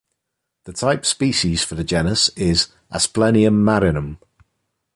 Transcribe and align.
The 0.63 0.73
type 0.73 1.05
species 1.05 1.63
for 1.63 1.75
the 1.75 1.83
genus 1.83 2.29
is 2.29 2.69
"Asplenium 2.91 3.61
marinum". 3.63 4.17